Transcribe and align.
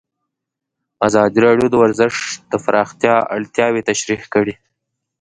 ازادي 1.07 1.39
راډیو 1.45 1.67
د 1.71 1.75
ورزش 1.83 2.15
د 2.51 2.53
پراختیا 2.65 3.15
اړتیاوې 3.35 3.81
تشریح 3.89 4.21
کړي. 4.33 4.53